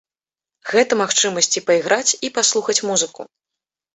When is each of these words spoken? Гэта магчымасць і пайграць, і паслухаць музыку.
Гэта 0.71 0.97
магчымасць 1.01 1.51
і 1.61 1.63
пайграць, 1.67 2.15
і 2.27 2.31
паслухаць 2.37 2.77
музыку. 2.89 3.21